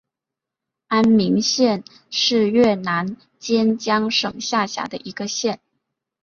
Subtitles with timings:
[0.87, 5.59] 安明县是越南坚江省下辖的一个县。